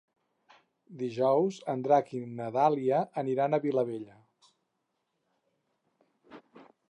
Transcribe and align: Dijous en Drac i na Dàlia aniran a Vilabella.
Dijous 1.01 1.59
en 1.73 1.83
Drac 1.87 2.09
i 2.19 2.21
na 2.39 2.47
Dàlia 2.55 3.03
aniran 3.23 3.53
a 3.53 3.61
Vilabella. 3.67 4.19